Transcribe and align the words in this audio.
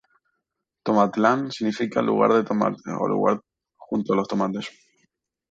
Tomatlán 0.83 1.51
significa: 1.51 2.01
""lugar 2.01 2.33
de 2.33 2.43
tomates"" 2.43 2.81
o 2.87 3.07
""lugar 3.07 3.39
junto 3.77 4.13
a 4.13 4.15
los 4.15 4.27
tomates"". 4.27 4.67